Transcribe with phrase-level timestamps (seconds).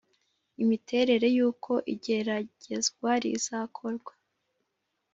[0.63, 4.13] Imiterere y uko igeragezwa rizakorwa